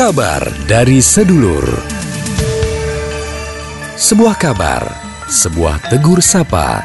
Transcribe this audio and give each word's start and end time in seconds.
Kabar 0.00 0.40
dari 0.64 1.04
sedulur. 1.04 1.60
Sebuah 4.00 4.32
kabar, 4.40 4.80
sebuah 5.28 5.92
tegur 5.92 6.24
sapa, 6.24 6.80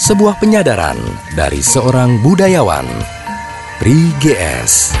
sebuah 0.00 0.40
penyadaran 0.40 0.96
dari 1.36 1.60
seorang 1.60 2.24
budayawan. 2.24 2.88
Pri 3.76 4.08
GS. 4.16 4.96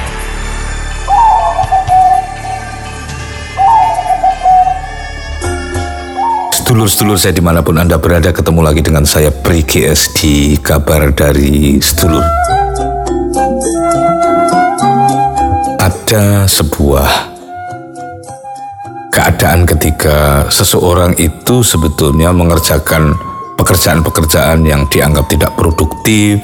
Sedulur-sedulur 6.52 7.16
saya 7.16 7.32
di 7.32 7.40
mana 7.40 7.64
pun 7.64 7.80
Anda 7.80 7.96
berada 7.96 8.28
ketemu 8.28 8.60
lagi 8.60 8.84
dengan 8.84 9.08
saya 9.08 9.32
Pri 9.32 9.64
GS 9.64 10.12
di 10.20 10.60
kabar 10.60 11.16
dari 11.16 11.80
sedulur. 11.80 12.28
Ada 15.80 16.44
sebuah 16.44 17.33
keadaan 19.14 19.62
ketika 19.62 20.50
seseorang 20.50 21.14
itu 21.22 21.62
sebetulnya 21.62 22.34
mengerjakan 22.34 23.14
pekerjaan-pekerjaan 23.54 24.66
yang 24.66 24.90
dianggap 24.90 25.30
tidak 25.30 25.54
produktif, 25.54 26.42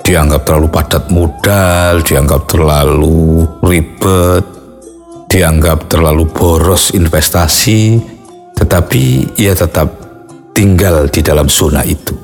dianggap 0.00 0.48
terlalu 0.48 0.68
padat 0.72 1.04
modal, 1.12 2.00
dianggap 2.00 2.48
terlalu 2.48 3.44
ribet, 3.60 4.44
dianggap 5.28 5.92
terlalu 5.92 6.24
boros 6.24 6.96
investasi, 6.96 8.00
tetapi 8.56 9.36
ia 9.36 9.52
tetap 9.52 9.92
tinggal 10.56 11.04
di 11.12 11.20
dalam 11.20 11.52
zona 11.52 11.84
itu. 11.84 12.16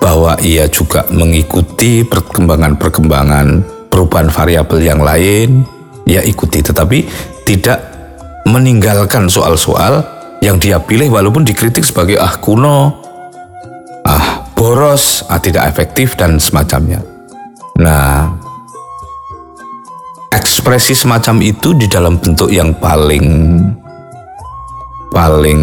Bahwa 0.00 0.40
ia 0.40 0.64
juga 0.72 1.04
mengikuti 1.12 2.08
perkembangan-perkembangan 2.08 3.46
perubahan 3.92 4.32
variabel 4.32 4.80
yang 4.80 5.04
lain, 5.04 5.60
ia 6.08 6.24
ikuti, 6.24 6.64
tetapi 6.64 7.04
tidak 7.44 7.95
meninggalkan 8.46 9.26
soal-soal 9.26 10.06
yang 10.38 10.62
dia 10.62 10.78
pilih 10.78 11.10
walaupun 11.10 11.42
dikritik 11.42 11.82
sebagai 11.82 12.22
ah 12.22 12.38
kuno, 12.38 12.94
ah 14.06 14.46
boros, 14.54 15.26
ah 15.26 15.42
tidak 15.42 15.66
efektif 15.66 16.14
dan 16.14 16.38
semacamnya. 16.38 17.02
Nah, 17.82 18.30
ekspresi 20.30 20.94
semacam 20.94 21.42
itu 21.42 21.74
di 21.74 21.90
dalam 21.90 22.22
bentuk 22.22 22.48
yang 22.48 22.70
paling 22.78 23.58
paling 25.10 25.60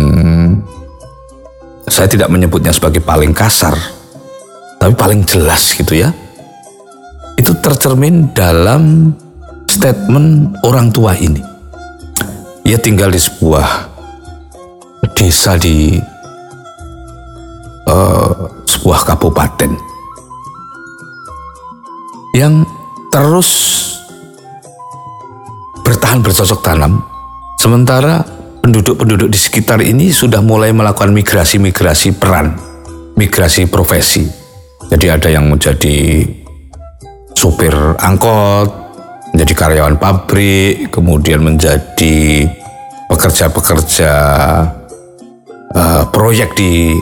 saya 1.88 2.10
tidak 2.10 2.28
menyebutnya 2.28 2.76
sebagai 2.76 3.00
paling 3.00 3.32
kasar, 3.32 3.76
tapi 4.82 4.94
paling 4.98 5.24
jelas 5.24 5.72
gitu 5.72 6.04
ya. 6.04 6.12
Itu 7.40 7.56
tercermin 7.64 8.36
dalam 8.36 9.14
statement 9.66 10.60
orang 10.68 10.94
tua 10.94 11.16
ini. 11.18 11.53
Ia 12.64 12.80
tinggal 12.80 13.12
di 13.12 13.20
sebuah 13.20 13.68
desa 15.14 15.60
di 15.60 16.00
uh, 17.88 18.32
sebuah 18.64 19.00
kabupaten 19.04 19.72
yang 22.34 22.66
terus 23.14 23.50
bertahan 25.86 26.24
bercocok 26.24 26.60
tanam 26.66 27.04
sementara 27.62 28.26
penduduk-penduduk 28.64 29.28
di 29.30 29.40
sekitar 29.40 29.84
ini 29.84 30.10
sudah 30.10 30.40
mulai 30.40 30.72
melakukan 30.72 31.12
migrasi-migrasi 31.12 32.16
peran, 32.16 32.56
migrasi 33.20 33.68
profesi. 33.68 34.24
Jadi 34.88 35.06
ada 35.12 35.28
yang 35.28 35.52
menjadi 35.52 36.24
supir 37.36 37.76
angkot, 38.00 38.83
menjadi 39.34 39.54
karyawan 39.58 39.98
pabrik, 39.98 40.94
kemudian 40.94 41.42
menjadi 41.42 42.46
pekerja-pekerja 43.10 44.14
uh, 45.74 46.04
proyek 46.14 46.54
di 46.54 46.94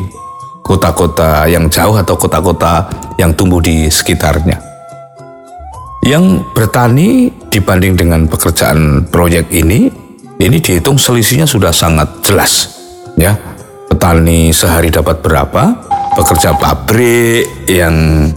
kota-kota 0.63 1.45
yang 1.51 1.67
jauh 1.67 1.99
atau 1.99 2.15
kota-kota 2.15 2.87
yang 3.19 3.35
tumbuh 3.35 3.59
di 3.59 3.91
sekitarnya. 3.91 4.57
Yang 6.01 6.41
bertani 6.55 7.29
dibanding 7.51 7.93
dengan 7.93 8.25
pekerjaan 8.25 9.05
proyek 9.11 9.51
ini 9.53 9.91
ini 10.41 10.57
dihitung 10.57 10.97
selisihnya 10.97 11.45
sudah 11.45 11.69
sangat 11.69 12.09
jelas 12.25 12.73
ya 13.13 13.37
petani 13.85 14.49
sehari 14.49 14.89
dapat 14.89 15.21
berapa 15.21 15.77
pekerja 16.17 16.57
pabrik 16.57 17.69
yang 17.69 18.27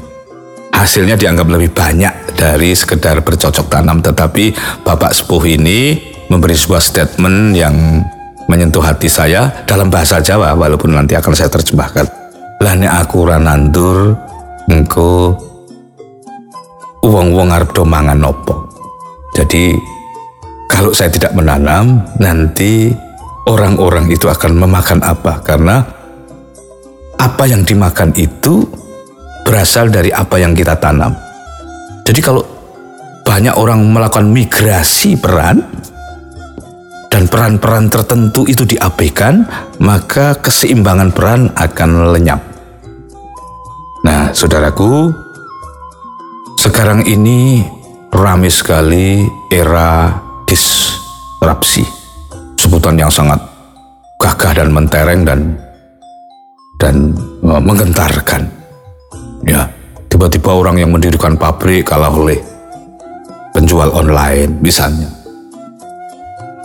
hasilnya 0.74 1.14
dianggap 1.14 1.46
lebih 1.46 1.70
banyak 1.70 2.34
dari 2.34 2.74
sekedar 2.74 3.22
bercocok 3.22 3.70
tanam 3.70 4.02
tetapi 4.02 4.50
Bapak 4.82 5.14
Sepuh 5.14 5.44
ini 5.46 5.96
memberi 6.26 6.58
sebuah 6.58 6.82
statement 6.82 7.54
yang 7.54 8.02
menyentuh 8.50 8.82
hati 8.82 9.08
saya 9.08 9.64
dalam 9.64 9.88
bahasa 9.88 10.20
Jawa 10.20 10.52
walaupun 10.52 10.92
nanti 10.92 11.14
akan 11.14 11.32
saya 11.32 11.48
terjemahkan 11.48 12.04
lah 12.60 12.74
nek 12.74 13.06
aku 13.06 13.24
ranandur 13.24 14.18
engko 14.68 15.32
uang-uang 17.06 17.54
arep 17.54 17.70
do 17.72 17.86
mangan 17.86 18.18
nopo 18.18 18.68
jadi 19.34 19.94
kalau 20.74 20.90
saya 20.90 21.06
tidak 21.06 21.38
menanam, 21.38 22.02
nanti 22.18 22.90
orang-orang 23.46 24.10
itu 24.10 24.26
akan 24.26 24.58
memakan 24.58 25.00
apa? 25.06 25.38
Karena 25.38 25.86
apa 27.14 27.44
yang 27.46 27.62
dimakan 27.62 28.10
itu 28.18 28.66
berasal 29.44 29.92
dari 29.92 30.08
apa 30.10 30.40
yang 30.40 30.56
kita 30.56 30.74
tanam. 30.80 31.12
Jadi 32.04 32.20
kalau 32.24 32.42
banyak 33.24 33.54
orang 33.56 33.80
melakukan 33.84 34.28
migrasi 34.28 35.16
peran 35.20 35.64
dan 37.12 37.30
peran-peran 37.30 37.86
tertentu 37.92 38.42
itu 38.48 38.66
diabaikan, 38.66 39.46
maka 39.78 40.34
keseimbangan 40.40 41.14
peran 41.14 41.46
akan 41.54 42.10
lenyap. 42.10 42.40
Nah, 44.04 44.34
saudaraku, 44.34 45.14
sekarang 46.58 47.06
ini 47.06 47.64
ramai 48.12 48.50
sekali 48.52 49.24
era 49.48 50.12
disrupsi. 50.44 51.86
Sebutan 52.60 52.96
yang 52.96 53.12
sangat 53.12 53.40
gagah 54.20 54.64
dan 54.64 54.68
mentereng 54.72 55.22
dan 55.24 55.40
dan 56.80 57.14
uh, 57.44 57.60
menggentarkan. 57.60 58.63
Ya, 59.44 59.68
tiba-tiba 60.08 60.56
orang 60.56 60.80
yang 60.80 60.90
mendirikan 60.90 61.36
pabrik 61.36 61.88
kalah 61.88 62.12
oleh 62.12 62.40
penjual 63.52 63.92
online 63.92 64.58
misalnya. 64.64 65.08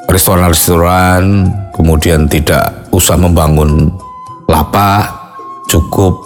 Restoran-restoran 0.09 1.53
kemudian 1.75 2.25
tidak 2.25 2.89
usah 2.89 3.13
membangun 3.13 3.93
lapak, 4.49 5.05
cukup 5.69 6.17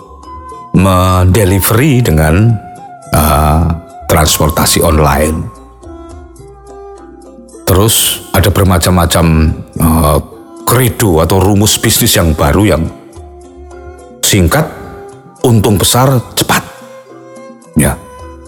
mendelivery 0.72 2.00
dengan 2.00 2.56
uh, 3.12 3.68
transportasi 4.08 4.80
online 4.80 5.64
Terus 7.64 8.28
ada 8.36 8.52
bermacam-macam 8.52 9.26
uh, 9.80 10.20
kredo 10.68 11.24
atau 11.24 11.40
rumus 11.40 11.80
bisnis 11.80 12.14
yang 12.14 12.36
baru 12.36 12.64
yang 12.76 12.84
singkat, 14.20 14.68
untung 15.44 15.76
besar, 15.76 16.18
cepat. 16.34 16.64
Ya, 17.76 18.00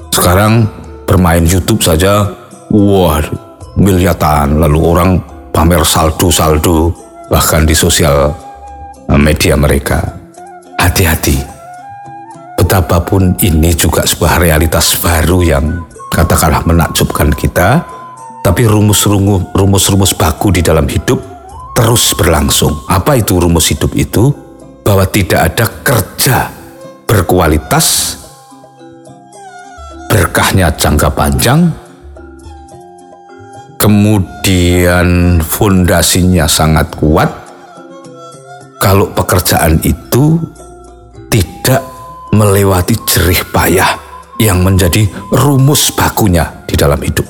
sekarang 0.10 0.66
bermain 1.04 1.44
YouTube 1.44 1.84
saja, 1.84 2.26
wah 2.72 3.20
miliatan. 3.76 4.58
Lalu 4.64 4.80
orang 4.80 5.10
pamer 5.52 5.84
saldo-saldo 5.84 6.96
bahkan 7.28 7.68
di 7.68 7.76
sosial 7.76 8.32
uh, 9.12 9.20
media 9.20 9.60
mereka. 9.60 10.02
Hati-hati. 10.80 11.38
Betapapun 12.56 13.36
ini 13.44 13.76
juga 13.76 14.08
sebuah 14.08 14.42
realitas 14.42 14.98
baru 14.98 15.44
yang 15.44 15.86
katakanlah 16.10 16.64
menakjubkan 16.64 17.30
kita, 17.36 17.84
tapi 18.42 18.64
rumus-rumus 18.66 20.14
baku 20.16 20.56
di 20.56 20.62
dalam 20.64 20.88
hidup 20.88 21.20
terus 21.76 22.16
berlangsung. 22.16 22.88
Apa 22.88 23.20
itu 23.20 23.36
rumus 23.38 23.68
hidup 23.70 23.92
itu? 23.98 24.32
Bahwa 24.86 25.02
tidak 25.10 25.42
ada 25.50 25.66
kerja 25.82 26.55
berkualitas, 27.06 28.18
berkahnya 30.10 30.74
jangka 30.76 31.10
panjang, 31.14 31.72
kemudian 33.80 35.40
fondasinya 35.42 36.50
sangat 36.50 36.92
kuat. 36.98 37.32
Kalau 38.82 39.10
pekerjaan 39.18 39.82
itu 39.82 40.38
tidak 41.34 41.82
melewati 42.30 42.94
jerih 43.10 43.42
payah 43.50 43.98
yang 44.38 44.62
menjadi 44.62 45.10
rumus 45.34 45.90
bakunya 45.96 46.62
di 46.70 46.78
dalam 46.78 47.02
hidup 47.02 47.26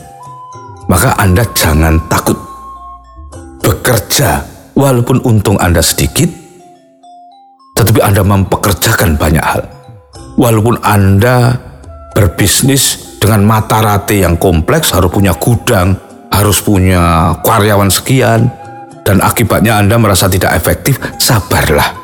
maka 0.85 1.17
Anda 1.17 1.45
jangan 1.53 1.97
takut 2.09 2.37
bekerja 3.61 4.45
walaupun 4.77 5.25
untung 5.25 5.57
Anda 5.57 5.81
sedikit, 5.81 6.29
tetapi 7.95 8.11
Anda 8.11 8.27
mempekerjakan 8.27 9.15
banyak 9.15 9.39
hal. 9.39 9.63
Walaupun 10.35 10.83
Anda 10.83 11.55
berbisnis 12.11 13.15
dengan 13.23 13.47
mata 13.47 13.79
rate 13.79 14.19
yang 14.19 14.35
kompleks, 14.35 14.91
harus 14.91 15.07
punya 15.15 15.31
gudang, 15.39 15.95
harus 16.27 16.59
punya 16.59 17.31
karyawan 17.39 17.87
sekian, 17.87 18.51
dan 19.07 19.23
akibatnya 19.23 19.79
Anda 19.79 19.95
merasa 19.95 20.27
tidak 20.27 20.59
efektif, 20.59 20.99
sabarlah. 21.23 21.95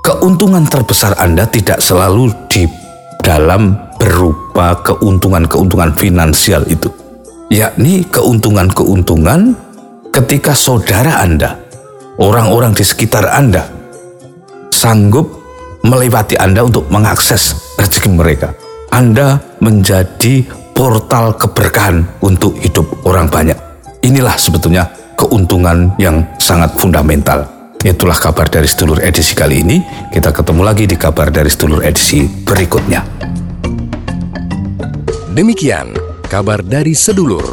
Keuntungan 0.00 0.64
terbesar 0.64 1.20
Anda 1.20 1.44
tidak 1.44 1.84
selalu 1.84 2.32
di 2.48 2.64
dalam 3.20 3.76
berupa 4.00 4.80
keuntungan-keuntungan 4.80 5.92
finansial 6.00 6.64
itu, 6.72 6.88
yakni 7.52 8.00
keuntungan-keuntungan 8.08 9.52
ketika 10.08 10.56
saudara 10.56 11.20
Anda, 11.20 11.63
orang-orang 12.18 12.74
di 12.74 12.84
sekitar 12.86 13.26
Anda, 13.30 13.66
sanggup 14.70 15.26
melewati 15.84 16.38
Anda 16.38 16.64
untuk 16.64 16.88
mengakses 16.90 17.74
rezeki 17.78 18.10
mereka. 18.14 18.54
Anda 18.94 19.42
menjadi 19.58 20.46
portal 20.74 21.34
keberkahan 21.34 22.22
untuk 22.22 22.54
hidup 22.62 23.06
orang 23.06 23.26
banyak. 23.26 23.58
Inilah 24.04 24.38
sebetulnya 24.38 24.86
keuntungan 25.18 25.94
yang 25.98 26.22
sangat 26.38 26.76
fundamental. 26.78 27.46
Itulah 27.84 28.16
kabar 28.16 28.48
dari 28.48 28.64
sedulur 28.64 28.96
edisi 29.04 29.36
kali 29.36 29.60
ini. 29.60 29.76
Kita 30.08 30.32
ketemu 30.32 30.62
lagi 30.64 30.88
di 30.88 30.96
kabar 30.96 31.28
dari 31.28 31.52
sedulur 31.52 31.84
edisi 31.84 32.24
berikutnya. 32.24 33.04
Demikian 35.34 35.92
kabar 36.30 36.62
dari 36.62 36.94
sedulur 36.96 37.44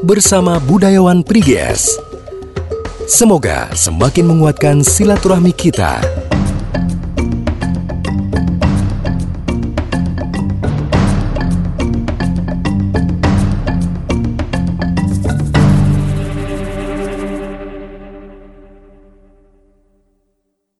bersama 0.00 0.56
budayawan 0.62 1.26
Priges. 1.26 2.13
Semoga 3.04 3.68
semakin 3.76 4.24
menguatkan 4.32 4.80
silaturahmi 4.80 5.52
kita 5.52 6.00